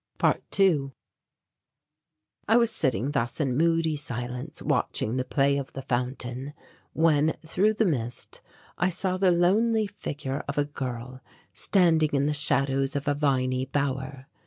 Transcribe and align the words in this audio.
~2~ 0.17 0.93
I 2.47 2.57
was 2.57 2.71
sitting 2.71 3.11
thus 3.11 3.39
in 3.39 3.55
moody 3.55 3.95
silence 3.95 4.59
watching 4.63 5.15
the 5.15 5.23
play 5.23 5.59
of 5.59 5.73
the 5.73 5.83
fountain, 5.83 6.55
when, 6.93 7.37
through 7.45 7.75
the 7.75 7.85
mist, 7.85 8.41
I 8.79 8.89
saw 8.89 9.17
the 9.17 9.29
lonely 9.29 9.85
figure 9.85 10.43
of 10.47 10.57
a 10.57 10.65
girl 10.65 11.21
standing 11.53 12.09
in 12.13 12.25
the 12.25 12.33
shadows 12.33 12.95
of 12.95 13.07
a 13.07 13.13
viny 13.13 13.65
bower. 13.65 14.25